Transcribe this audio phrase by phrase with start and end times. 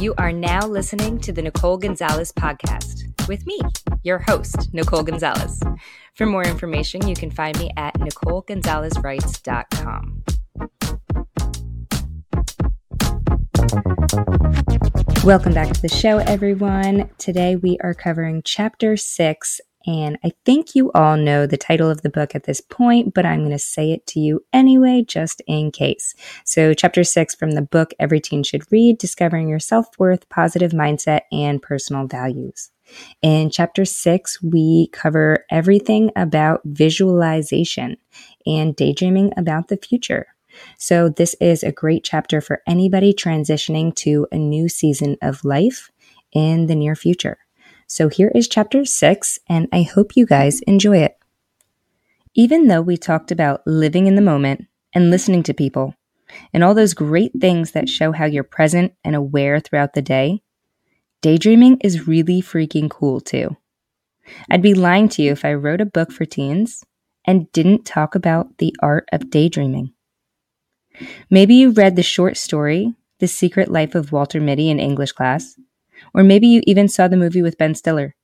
[0.00, 3.60] You are now listening to the Nicole Gonzalez podcast with me,
[4.02, 5.62] your host, Nicole Gonzalez.
[6.16, 10.24] For more information, you can find me at NicoleGonzalezWrites.com.
[15.24, 17.08] Welcome back to the show, everyone.
[17.18, 22.02] Today we are covering chapter six and I think you all know the title of
[22.02, 25.40] the book at this point, but I'm going to say it to you anyway, just
[25.46, 26.14] in case.
[26.44, 30.72] So, chapter six from the book Every Teen Should Read Discovering Your Self Worth, Positive
[30.72, 32.70] Mindset, and Personal Values.
[33.22, 37.96] In chapter six, we cover everything about visualization
[38.46, 40.26] and daydreaming about the future.
[40.76, 45.90] So, this is a great chapter for anybody transitioning to a new season of life
[46.32, 47.38] in the near future.
[47.92, 51.18] So here is chapter six, and I hope you guys enjoy it.
[52.36, 55.96] Even though we talked about living in the moment and listening to people
[56.54, 60.40] and all those great things that show how you're present and aware throughout the day,
[61.20, 63.56] daydreaming is really freaking cool too.
[64.48, 66.84] I'd be lying to you if I wrote a book for teens
[67.24, 69.92] and didn't talk about the art of daydreaming.
[71.28, 75.56] Maybe you read the short story, The Secret Life of Walter Mitty in English class,
[76.14, 78.14] or maybe you even saw the movie with Ben Stiller.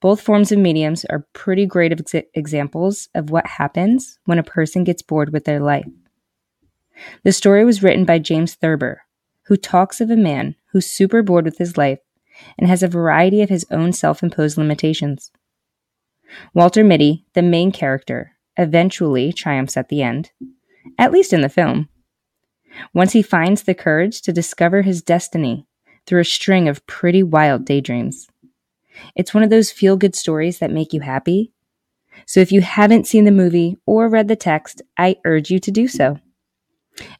[0.00, 4.84] Both forms of mediums are pretty great ex- examples of what happens when a person
[4.84, 5.86] gets bored with their life.
[7.24, 9.02] The story was written by James Thurber,
[9.46, 12.00] who talks of a man who's super bored with his life
[12.58, 15.30] and has a variety of his own self imposed limitations.
[16.54, 20.32] Walter Mitty, the main character, eventually triumphs at the end,
[20.98, 21.88] at least in the film.
[22.92, 25.66] Once he finds the courage to discover his destiny
[26.06, 28.28] through a string of pretty wild daydreams.
[29.14, 31.52] It's one of those feel good stories that make you happy.
[32.26, 35.70] So if you haven't seen the movie or read the text, I urge you to
[35.70, 36.18] do so.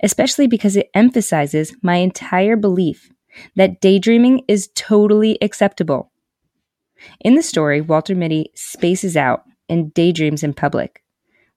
[0.02, 3.10] Especially because it emphasizes my entire belief
[3.56, 6.10] that daydreaming is totally acceptable.
[7.20, 11.02] In the story, Walter Mitty spaces out and daydreams in public,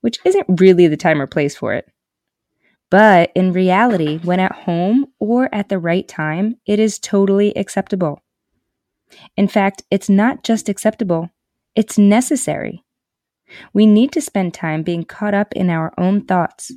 [0.01, 1.89] which isn't really the time or place for it.
[2.89, 8.21] But in reality, when at home or at the right time, it is totally acceptable.
[9.37, 11.29] In fact, it's not just acceptable,
[11.75, 12.83] it's necessary.
[13.73, 16.71] We need to spend time being caught up in our own thoughts,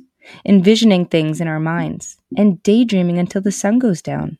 [0.45, 4.37] envisioning things in our minds, and daydreaming until the sun goes down.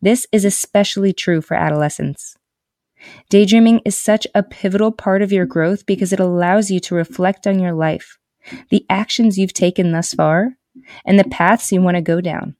[0.00, 2.36] This is especially true for adolescents.
[3.28, 7.46] Daydreaming is such a pivotal part of your growth because it allows you to reflect
[7.46, 8.18] on your life
[8.70, 10.56] the actions you've taken thus far,
[11.04, 12.56] and the paths you want to go down.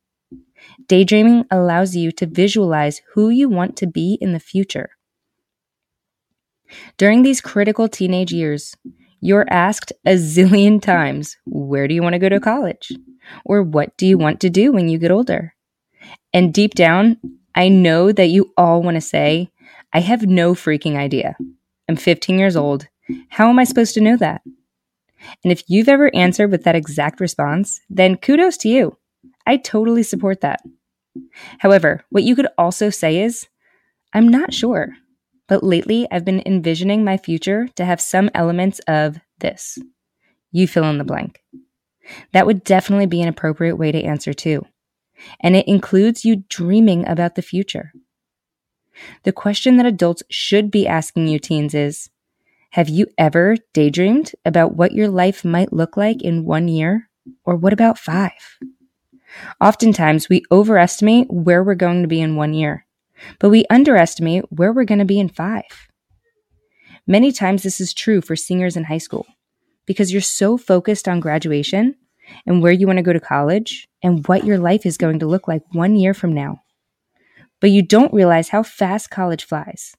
[0.89, 4.91] Daydreaming allows you to visualize who you want to be in the future.
[6.97, 8.77] During these critical teenage years,
[9.21, 12.93] you're asked a zillion times, Where do you want to go to college?
[13.45, 15.55] Or what do you want to do when you get older?
[16.33, 17.19] And deep down,
[17.55, 19.51] I know that you all want to say,
[19.93, 21.37] I have no freaking idea.
[21.89, 22.89] I'm 15 years old.
[23.31, 24.43] How am I supposed to know that?
[25.43, 28.97] And if you've ever answered with that exact response, then kudos to you.
[29.47, 30.61] I totally support that.
[31.59, 33.47] However, what you could also say is,
[34.13, 34.89] I'm not sure,
[35.49, 39.79] but lately I've been envisioning my future to have some elements of this.
[40.53, 41.41] You fill in the blank.
[42.33, 44.65] That would definitely be an appropriate way to answer too.
[45.41, 47.93] And it includes you dreaming about the future.
[49.25, 52.11] The question that adults should be asking you teens is
[52.77, 57.09] have you ever daydreamed about what your life might look like in one year?
[57.43, 58.59] Or what about five?
[59.63, 62.85] Oftentimes, we overestimate where we're going to be in one year,
[63.39, 65.89] but we underestimate where we're going to be in five.
[67.07, 69.25] Many times, this is true for seniors in high school
[69.87, 71.95] because you're so focused on graduation
[72.45, 75.27] and where you want to go to college and what your life is going to
[75.27, 76.61] look like one year from now.
[77.59, 79.97] But you don't realize how fast college flies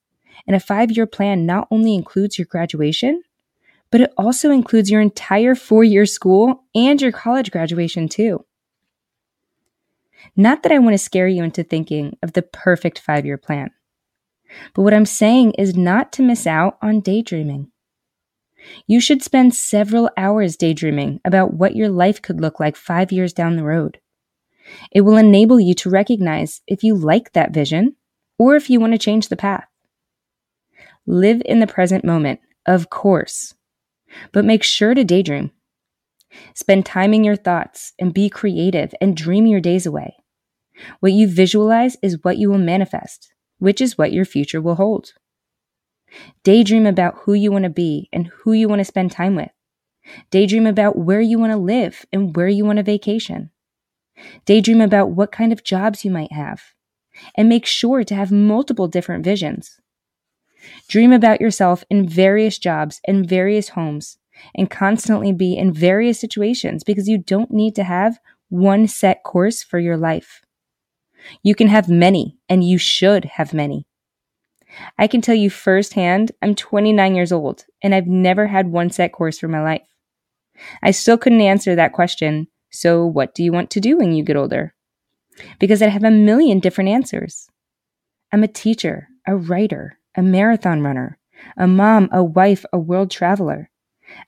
[0.47, 3.21] and a five year plan not only includes your graduation,
[3.91, 8.43] but it also includes your entire four year school and your college graduation too.
[10.35, 13.71] Not that I want to scare you into thinking of the perfect five year plan,
[14.73, 17.71] but what I'm saying is not to miss out on daydreaming.
[18.85, 23.31] You should spend several hours daydreaming about what your life could look like five years
[23.31, 23.99] down the road.
[24.91, 27.95] It will enable you to recognize if you like that vision
[28.37, 29.65] or if you want to change the path.
[31.09, 33.53] Live in the present moment, of course,
[34.33, 35.51] but make sure to daydream.
[36.53, 40.17] Spend time in your thoughts and be creative and dream your days away.
[40.99, 45.13] What you visualize is what you will manifest, which is what your future will hold.
[46.43, 49.51] Daydream about who you want to be and who you want to spend time with.
[50.29, 53.49] Daydream about where you want to live and where you want to vacation.
[54.45, 56.61] Daydream about what kind of jobs you might have.
[57.35, 59.79] And make sure to have multiple different visions.
[60.87, 64.17] Dream about yourself in various jobs and various homes
[64.55, 68.19] and constantly be in various situations because you don't need to have
[68.49, 70.41] one set course for your life.
[71.43, 73.85] You can have many and you should have many.
[74.97, 79.11] I can tell you firsthand, I'm 29 years old and I've never had one set
[79.11, 79.87] course for my life.
[80.81, 82.47] I still couldn't answer that question.
[82.71, 84.73] So what do you want to do when you get older?
[85.59, 87.49] Because I have a million different answers.
[88.31, 91.19] I'm a teacher, a writer, a marathon runner,
[91.55, 93.69] a mom, a wife, a world traveler.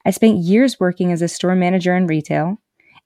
[0.06, 2.58] I spent years working as a store manager in retail,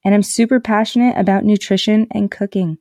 [0.04, 2.78] and I'm super passionate about nutrition and cooking.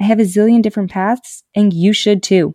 [0.00, 2.54] I have a zillion different paths, and you should too.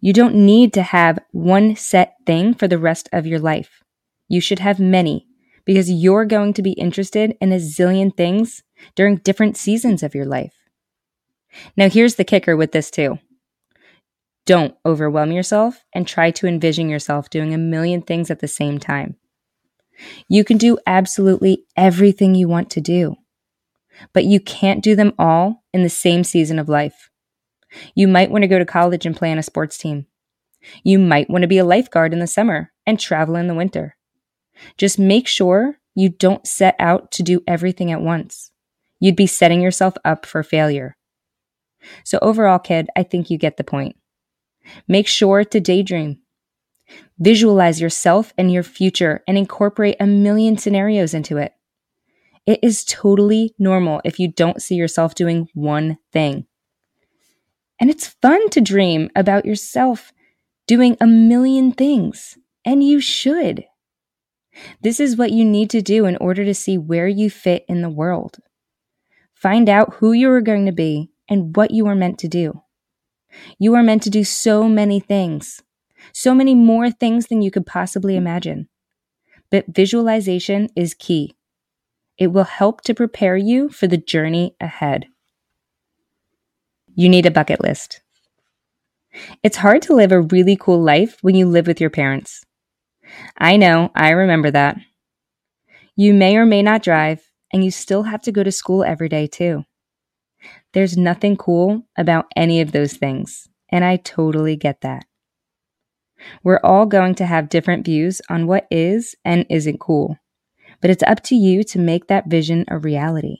[0.00, 3.82] You don't need to have one set thing for the rest of your life.
[4.28, 5.26] You should have many
[5.64, 8.62] because you're going to be interested in a zillion things
[8.94, 10.54] during different seasons of your life.
[11.76, 13.18] Now, here's the kicker with this too.
[14.48, 18.78] Don't overwhelm yourself and try to envision yourself doing a million things at the same
[18.78, 19.16] time.
[20.26, 23.16] You can do absolutely everything you want to do,
[24.14, 27.10] but you can't do them all in the same season of life.
[27.94, 30.06] You might want to go to college and play on a sports team.
[30.82, 33.96] You might want to be a lifeguard in the summer and travel in the winter.
[34.78, 38.50] Just make sure you don't set out to do everything at once.
[38.98, 40.96] You'd be setting yourself up for failure.
[42.02, 43.94] So, overall, kid, I think you get the point.
[44.86, 46.18] Make sure to daydream.
[47.18, 51.52] Visualize yourself and your future and incorporate a million scenarios into it.
[52.46, 56.46] It is totally normal if you don't see yourself doing one thing.
[57.80, 60.12] And it's fun to dream about yourself
[60.66, 63.64] doing a million things, and you should.
[64.82, 67.82] This is what you need to do in order to see where you fit in
[67.82, 68.38] the world.
[69.34, 72.62] Find out who you are going to be and what you are meant to do.
[73.58, 75.62] You are meant to do so many things,
[76.12, 78.68] so many more things than you could possibly imagine.
[79.50, 81.36] But visualization is key.
[82.18, 85.06] It will help to prepare you for the journey ahead.
[86.94, 88.00] You need a bucket list.
[89.42, 92.44] It's hard to live a really cool life when you live with your parents.
[93.36, 94.76] I know, I remember that.
[95.96, 97.22] You may or may not drive,
[97.52, 99.64] and you still have to go to school every day, too.
[100.74, 105.06] There's nothing cool about any of those things, and I totally get that.
[106.42, 110.18] We're all going to have different views on what is and isn't cool,
[110.80, 113.38] but it's up to you to make that vision a reality.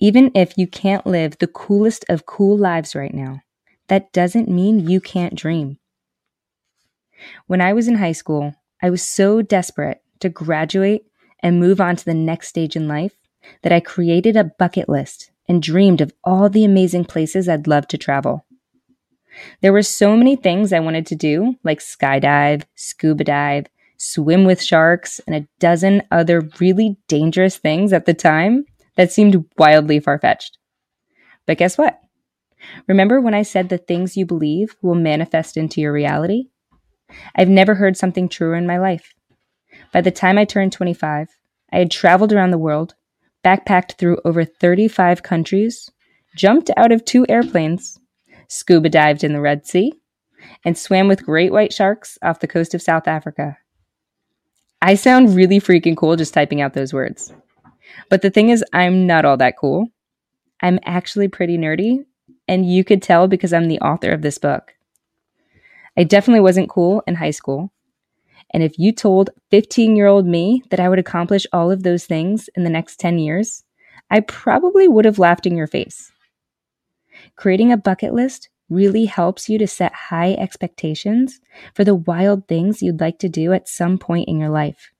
[0.00, 3.42] Even if you can't live the coolest of cool lives right now,
[3.88, 5.78] that doesn't mean you can't dream.
[7.46, 11.02] When I was in high school, I was so desperate to graduate
[11.42, 13.14] and move on to the next stage in life
[13.62, 17.88] that I created a bucket list and dreamed of all the amazing places I'd love
[17.88, 18.46] to travel.
[19.62, 23.66] There were so many things I wanted to do, like skydive, scuba dive,
[23.96, 28.64] swim with sharks, and a dozen other really dangerous things at the time
[28.94, 30.56] that seemed wildly far fetched.
[31.46, 31.98] But guess what?
[32.86, 36.44] Remember when I said the things you believe will manifest into your reality?
[37.34, 39.14] I've never heard something truer in my life.
[39.92, 41.26] By the time I turned 25,
[41.72, 42.94] I had traveled around the world,
[43.44, 45.90] backpacked through over 35 countries,
[46.36, 47.98] jumped out of two airplanes,
[48.48, 49.92] scuba dived in the Red Sea,
[50.64, 53.56] and swam with great white sharks off the coast of South Africa.
[54.82, 57.32] I sound really freaking cool just typing out those words.
[58.08, 59.88] But the thing is, I'm not all that cool.
[60.62, 62.04] I'm actually pretty nerdy,
[62.48, 64.74] and you could tell because I'm the author of this book.
[65.96, 67.72] I definitely wasn't cool in high school.
[68.52, 72.04] And if you told 15 year old me that I would accomplish all of those
[72.04, 73.64] things in the next 10 years,
[74.10, 76.10] I probably would have laughed in your face.
[77.36, 81.40] Creating a bucket list really helps you to set high expectations
[81.74, 84.92] for the wild things you'd like to do at some point in your life.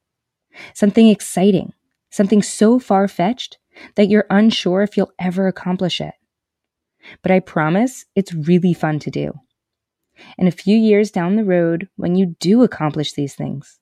[0.75, 1.73] Something exciting,
[2.11, 3.59] something so far fetched
[3.95, 6.15] that you're unsure if you'll ever accomplish it.
[7.23, 9.33] But I promise it's really fun to do.
[10.39, 13.79] And a few years down the road, when you do accomplish these things,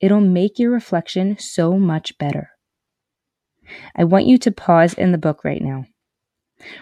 [0.00, 2.50] it'll make your reflection so much better.
[3.94, 5.86] I want you to pause in the book right now.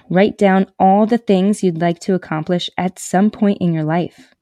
[0.08, 4.34] Write down all the things you'd like to accomplish at some point in your life.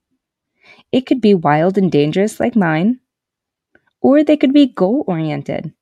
[0.93, 3.00] It could be wild and dangerous like mine,
[4.00, 5.73] or they could be goal oriented,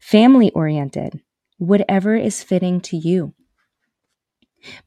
[0.00, 1.20] family oriented,
[1.58, 3.34] whatever is fitting to you.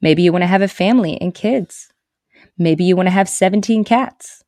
[0.00, 1.88] Maybe you want to have a family and kids.
[2.58, 4.44] Maybe you want to have 17 cats.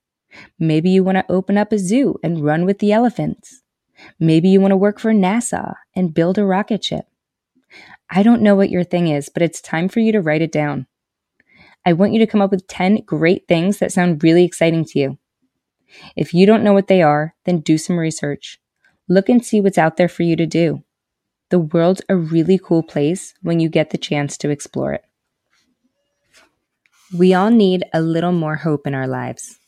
[0.58, 3.62] Maybe you want to open up a zoo and run with the elephants.
[4.18, 7.06] Maybe you want to work for NASA and build a rocket ship.
[8.10, 10.52] I don't know what your thing is, but it's time for you to write it
[10.52, 10.86] down.
[11.86, 14.98] I want you to come up with 10 great things that sound really exciting to
[14.98, 15.18] you.
[16.16, 18.58] If you don't know what they are, then do some research.
[19.08, 20.82] Look and see what's out there for you to do.
[21.50, 25.04] The world's a really cool place when you get the chance to explore it.
[27.14, 29.60] We all need a little more hope in our lives.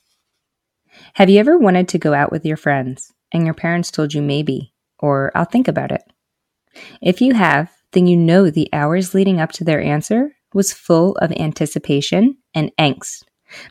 [1.14, 4.20] Have you ever wanted to go out with your friends and your parents told you
[4.20, 6.02] maybe, or I'll think about it?
[7.00, 11.12] If you have, then you know the hours leading up to their answer was full
[11.18, 13.22] of anticipation and angst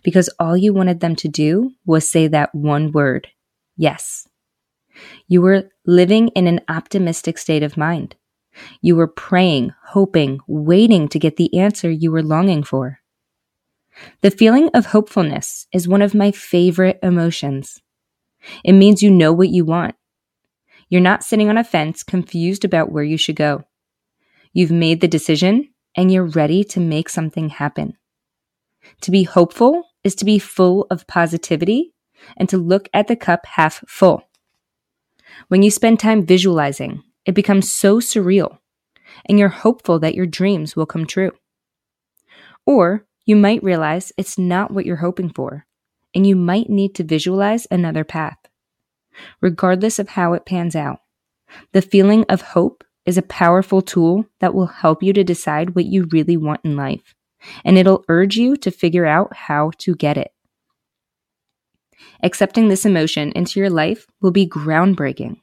[0.03, 3.27] because all you wanted them to do was say that one word
[3.75, 4.25] yes.
[5.27, 8.15] You were living in an optimistic state of mind.
[8.81, 13.01] You were praying, hoping, waiting to get the answer you were longing for.
[14.21, 17.81] The feeling of hopefulness is one of my favorite emotions.
[18.63, 19.95] It means you know what you want.
[20.89, 23.63] You're not sitting on a fence confused about where you should go.
[24.53, 27.97] You've made the decision and you're ready to make something happen.
[29.01, 31.93] To be hopeful is to be full of positivity
[32.37, 34.27] and to look at the cup half full.
[35.47, 38.59] When you spend time visualizing, it becomes so surreal
[39.25, 41.31] and you're hopeful that your dreams will come true.
[42.65, 45.65] Or you might realize it's not what you're hoping for
[46.15, 48.37] and you might need to visualize another path.
[49.41, 50.99] Regardless of how it pans out,
[51.73, 55.85] the feeling of hope is a powerful tool that will help you to decide what
[55.85, 57.13] you really want in life,
[57.63, 60.31] and it'll urge you to figure out how to get it.
[62.23, 65.37] Accepting this emotion into your life will be groundbreaking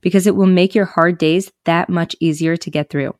[0.00, 3.14] because it will make your hard days that much easier to get through.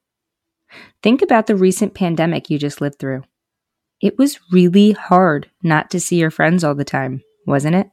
[1.02, 3.22] Think about the recent pandemic you just lived through.
[4.00, 7.90] It was really hard not to see your friends all the time, wasn't it?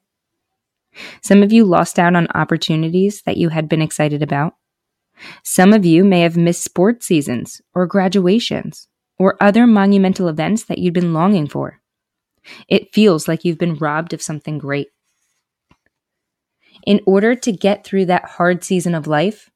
[1.21, 4.53] Some of you lost out on opportunities that you had been excited about.
[5.43, 8.87] Some of you may have missed sports seasons or graduations
[9.19, 11.81] or other monumental events that you'd been longing for.
[12.69, 14.87] It feels like you've been robbed of something great.
[16.85, 19.49] In order to get through that hard season of life,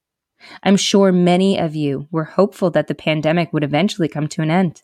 [0.63, 4.51] I'm sure many of you were hopeful that the pandemic would eventually come to an
[4.51, 4.81] end.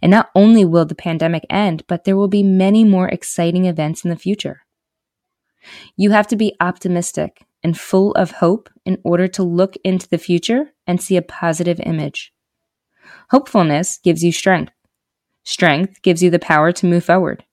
[0.00, 4.04] And not only will the pandemic end, but there will be many more exciting events
[4.04, 4.60] in the future.
[5.96, 10.18] You have to be optimistic and full of hope in order to look into the
[10.18, 12.32] future and see a positive image.
[13.30, 14.72] Hopefulness gives you strength.
[15.44, 17.44] Strength gives you the power to move forward.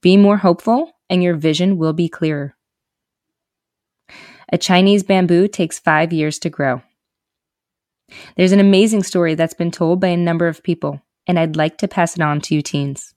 [0.00, 2.56] Be more hopeful and your vision will be clearer.
[4.52, 6.82] A Chinese bamboo takes five years to grow.
[8.36, 11.78] There's an amazing story that's been told by a number of people, and I'd like
[11.78, 13.14] to pass it on to you teens.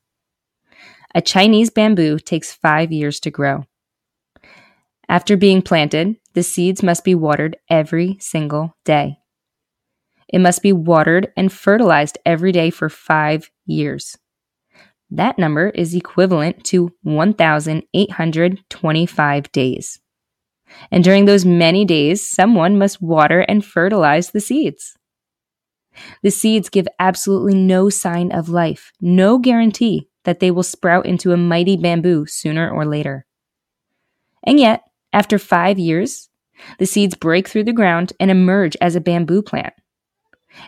[1.16, 3.64] A Chinese bamboo takes five years to grow.
[5.08, 9.18] After being planted, the seeds must be watered every single day.
[10.28, 14.16] It must be watered and fertilized every day for five years.
[15.10, 20.00] That number is equivalent to 1,825 days.
[20.92, 24.99] And during those many days, someone must water and fertilize the seeds.
[26.24, 31.32] The seeds give absolutely no sign of life, no guarantee that they will sprout into
[31.32, 33.26] a mighty bamboo sooner or later.
[34.44, 36.30] And yet, after five years,
[36.78, 39.74] the seeds break through the ground and emerge as a bamboo plant.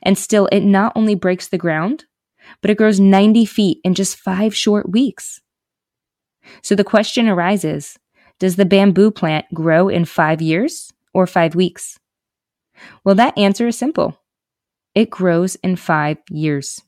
[0.02, 2.06] And still, it not only breaks the ground,
[2.62, 5.42] but it grows 90 feet in just five short weeks.
[6.62, 7.98] So the question arises
[8.40, 12.00] Does the bamboo plant grow in five years or five weeks?
[13.04, 14.21] Well, that answer is simple
[14.96, 16.82] it grows in five years.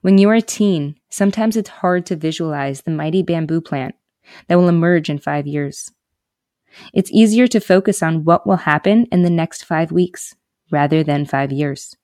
[0.00, 3.94] When you're a teen, sometimes it's hard to visualize the mighty bamboo plant
[4.48, 5.90] that will emerge in five years.
[6.94, 10.34] It's easier to focus on what will happen in the next five weeks
[10.70, 11.96] rather than five years.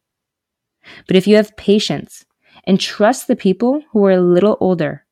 [1.07, 2.25] But if you have patience
[2.65, 5.07] and trust the people who are a little older,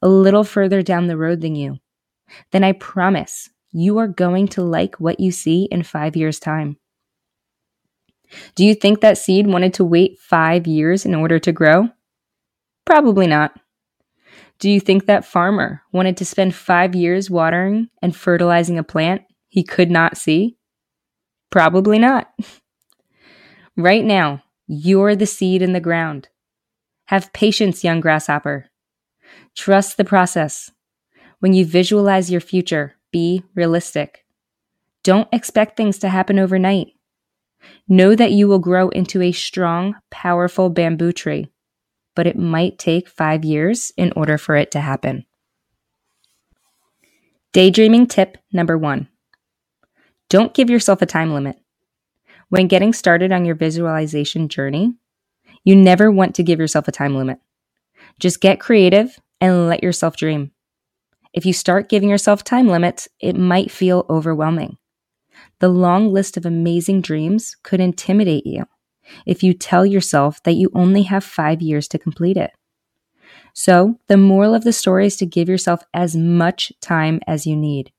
[0.00, 1.78] a little further down the road than you,
[2.52, 6.78] then I promise you are going to like what you see in five years' time.
[8.54, 11.88] Do you think that seed wanted to wait five years in order to grow?
[12.84, 13.58] Probably not.
[14.58, 19.22] Do you think that farmer wanted to spend five years watering and fertilizing a plant
[19.48, 20.56] he could not see?
[21.50, 22.32] Probably not.
[23.76, 26.28] right now, you're the seed in the ground.
[27.06, 28.66] Have patience, young grasshopper.
[29.54, 30.70] Trust the process.
[31.40, 34.24] When you visualize your future, be realistic.
[35.02, 36.88] Don't expect things to happen overnight.
[37.88, 41.50] Know that you will grow into a strong, powerful bamboo tree
[42.14, 45.24] but it might take five years in order for it to happen.
[47.52, 49.08] Daydreaming tip number one
[50.28, 51.56] Don't give yourself a time limit.
[52.48, 54.94] When getting started on your visualization journey,
[55.64, 57.38] you never want to give yourself a time limit.
[58.20, 60.52] Just get creative and let yourself dream.
[61.32, 64.76] If you start giving yourself time limits, it might feel overwhelming.
[65.64, 68.66] The long list of amazing dreams could intimidate you
[69.24, 72.50] if you tell yourself that you only have five years to complete it.
[73.54, 77.56] So, the moral of the story is to give yourself as much time as you
[77.56, 77.92] need.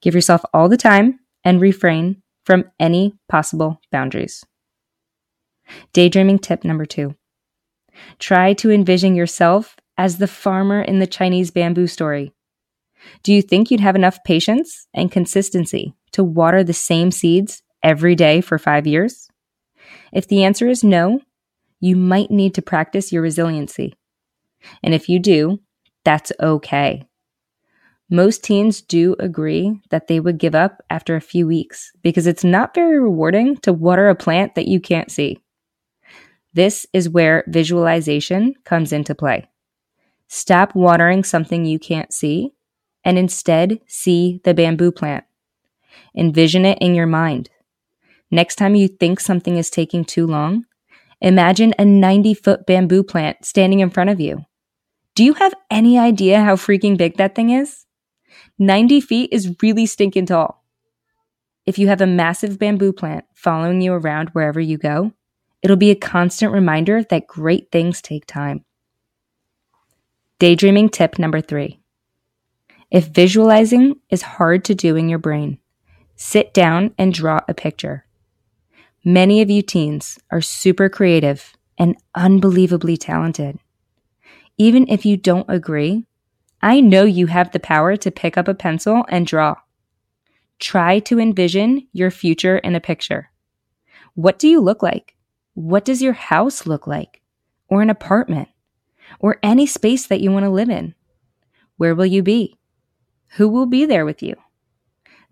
[0.00, 4.42] Give yourself all the time and refrain from any possible boundaries.
[5.92, 7.14] Daydreaming tip number two
[8.20, 12.32] try to envision yourself as the farmer in the Chinese bamboo story.
[13.22, 18.14] Do you think you'd have enough patience and consistency to water the same seeds every
[18.14, 19.28] day for five years?
[20.12, 21.20] If the answer is no,
[21.80, 23.94] you might need to practice your resiliency.
[24.82, 25.60] And if you do,
[26.04, 27.04] that's okay.
[28.10, 32.44] Most teens do agree that they would give up after a few weeks because it's
[32.44, 35.38] not very rewarding to water a plant that you can't see.
[36.52, 39.48] This is where visualization comes into play.
[40.28, 42.52] Stop watering something you can't see
[43.04, 45.24] and instead see the bamboo plant.
[46.16, 47.50] Envision it in your mind.
[48.30, 50.64] Next time you think something is taking too long,
[51.20, 54.44] imagine a 90 foot bamboo plant standing in front of you.
[55.14, 57.84] Do you have any idea how freaking big that thing is?
[58.58, 60.64] 90 feet is really stinking tall.
[61.66, 65.12] If you have a massive bamboo plant following you around wherever you go,
[65.62, 68.64] it'll be a constant reminder that great things take time.
[70.38, 71.81] Daydreaming tip number three.
[72.92, 75.58] If visualizing is hard to do in your brain,
[76.14, 78.04] sit down and draw a picture.
[79.02, 83.58] Many of you teens are super creative and unbelievably talented.
[84.58, 86.04] Even if you don't agree,
[86.60, 89.54] I know you have the power to pick up a pencil and draw.
[90.58, 93.30] Try to envision your future in a picture.
[94.16, 95.16] What do you look like?
[95.54, 97.22] What does your house look like?
[97.68, 98.50] Or an apartment?
[99.18, 100.94] Or any space that you want to live in?
[101.78, 102.58] Where will you be?
[103.36, 104.34] Who will be there with you?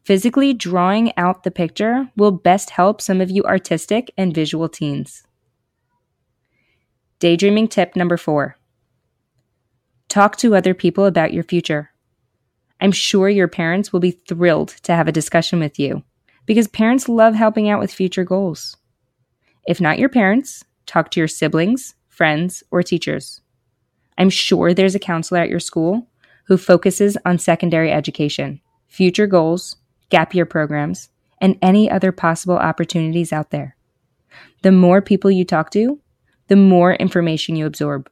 [0.05, 5.23] Physically drawing out the picture will best help some of you artistic and visual teens.
[7.19, 8.57] Daydreaming tip number four
[10.09, 11.91] Talk to other people about your future.
[12.81, 16.03] I'm sure your parents will be thrilled to have a discussion with you
[16.47, 18.77] because parents love helping out with future goals.
[19.69, 23.43] If not your parents, talk to your siblings, friends, or teachers.
[24.17, 26.10] I'm sure there's a counselor at your school
[26.51, 29.77] who focuses on secondary education, future goals,
[30.09, 31.09] gap year programs,
[31.41, 33.77] and any other possible opportunities out there.
[34.63, 36.01] The more people you talk to,
[36.49, 38.11] the more information you absorb.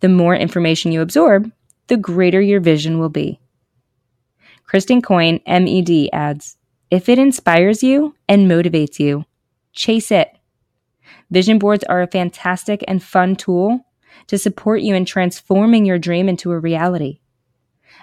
[0.00, 1.52] The more information you absorb,
[1.88, 3.38] the greater your vision will be.
[4.64, 6.56] Kristen Coyne, MED, adds
[6.90, 9.26] If it inspires you and motivates you,
[9.74, 10.34] chase it.
[11.30, 13.84] Vision boards are a fantastic and fun tool
[14.28, 17.20] to support you in transforming your dream into a reality.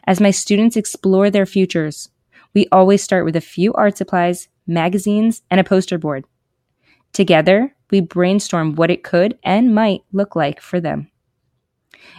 [0.05, 2.10] As my students explore their futures,
[2.53, 6.25] we always start with a few art supplies, magazines, and a poster board.
[7.13, 11.10] Together, we brainstorm what it could and might look like for them.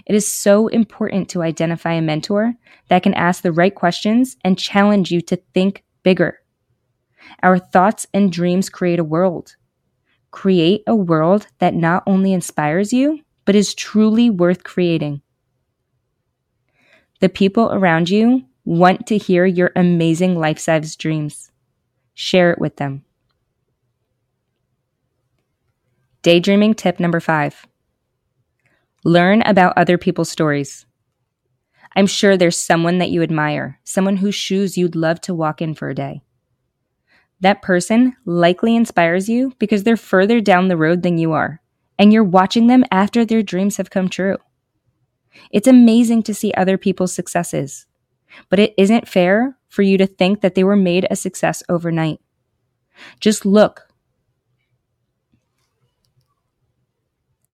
[0.07, 2.55] It is so important to identify a mentor
[2.89, 6.41] that can ask the right questions and challenge you to think bigger.
[7.43, 9.57] Our thoughts and dreams create a world.
[10.31, 15.23] Create a world that not only inspires you, but is truly worth creating.
[17.21, 21.51] The people around you want to hear your amazing life size dreams.
[22.15, 23.05] Share it with them.
[26.23, 27.67] Daydreaming tip number five
[29.05, 30.85] Learn about other people's stories.
[31.95, 35.75] I'm sure there's someone that you admire, someone whose shoes you'd love to walk in
[35.75, 36.23] for a day.
[37.41, 41.63] That person likely inspires you because they're further down the road than you are,
[41.99, 44.37] and you're watching them after their dreams have come true.
[45.51, 47.87] It's amazing to see other people's successes,
[48.49, 52.21] but it isn't fair for you to think that they were made a success overnight.
[53.21, 53.86] Just look